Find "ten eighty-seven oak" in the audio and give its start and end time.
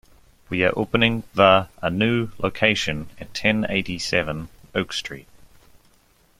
3.35-4.93